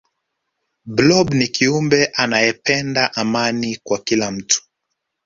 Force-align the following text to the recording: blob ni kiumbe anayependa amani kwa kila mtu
blob 0.85 1.33
ni 1.33 1.47
kiumbe 1.47 2.05
anayependa 2.05 3.15
amani 3.15 3.75
kwa 3.83 3.99
kila 3.99 4.31
mtu 4.31 4.63